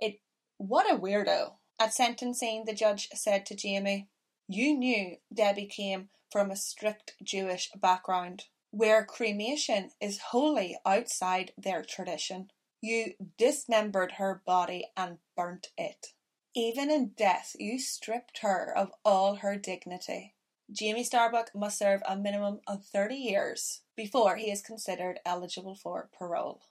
[0.00, 0.20] it,
[0.58, 1.54] what a weirdo.
[1.80, 4.08] At sentencing, the judge said to Jamie,
[4.48, 11.82] you knew Debbie came from a strict Jewish background, where cremation is wholly outside their
[11.82, 12.50] tradition.
[12.80, 16.08] You dismembered her body and burnt it.
[16.54, 20.34] Even in death, you stripped her of all her dignity.
[20.70, 26.08] Jamie Starbuck must serve a minimum of 30 years before he is considered eligible for
[26.16, 26.62] parole.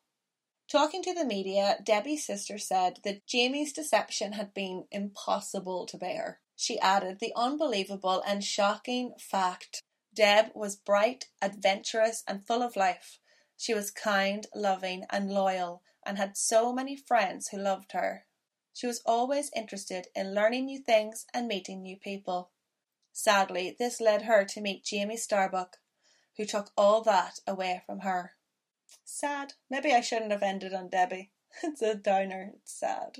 [0.72, 6.40] Talking to the media, Debbie's sister said that Jamie's deception had been impossible to bear.
[6.56, 9.84] She added the unbelievable and shocking fact
[10.14, 13.20] Deb was bright, adventurous, and full of life.
[13.58, 18.26] She was kind, loving, and loyal, and had so many friends who loved her.
[18.74, 22.52] She was always interested in learning new things and meeting new people.
[23.14, 25.78] Sadly, this led her to meet Jamie Starbuck,
[26.38, 28.34] who took all that away from her.
[29.04, 29.54] Sad.
[29.70, 31.32] Maybe I shouldn't have ended on Debbie.
[31.64, 32.54] It's a downer.
[32.56, 33.18] It's sad.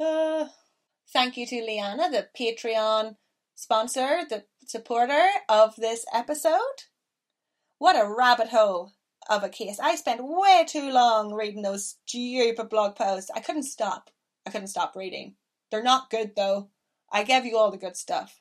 [0.00, 0.48] Uh,
[1.12, 3.16] Thank you to Leanna, the Patreon
[3.54, 6.82] sponsor, the supporter of this episode.
[7.78, 8.94] What a rabbit hole
[9.28, 9.78] of a case.
[9.78, 13.30] I spent way too long reading those stupid blog posts.
[13.34, 14.10] I couldn't stop.
[14.46, 15.36] I couldn't stop reading.
[15.70, 16.70] They're not good though.
[17.12, 18.40] I gave you all the good stuff.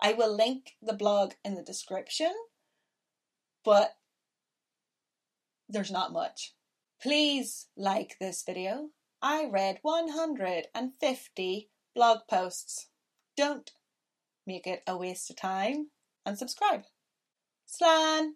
[0.00, 2.32] I will link the blog in the description,
[3.64, 3.96] but
[5.68, 6.54] there's not much.
[7.00, 8.90] Please like this video.
[9.20, 12.88] I read 150 blog posts.
[13.36, 13.72] Don't
[14.46, 15.88] make it a waste of time
[16.24, 16.84] and subscribe.
[17.66, 18.32] Slán!